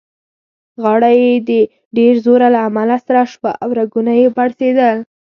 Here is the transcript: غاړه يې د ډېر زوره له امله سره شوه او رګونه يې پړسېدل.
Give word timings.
غاړه 0.81 1.09
يې 1.21 1.31
د 1.49 1.51
ډېر 1.97 2.13
زوره 2.23 2.47
له 2.55 2.59
امله 2.69 2.97
سره 3.05 3.21
شوه 3.33 3.51
او 3.63 3.69
رګونه 3.79 4.11
يې 4.21 4.27
پړسېدل. 4.37 4.97